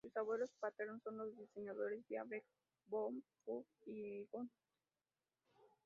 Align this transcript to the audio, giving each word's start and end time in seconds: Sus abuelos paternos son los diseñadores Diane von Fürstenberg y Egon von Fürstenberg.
Sus 0.03 0.17
abuelos 0.17 0.49
paternos 0.59 0.99
son 1.03 1.19
los 1.19 1.37
diseñadores 1.37 2.03
Diane 2.09 2.41
von 2.87 3.21
Fürstenberg 3.45 3.65
y 3.85 4.21
Egon 4.21 4.25
von 4.49 4.49
Fürstenberg. 4.49 5.77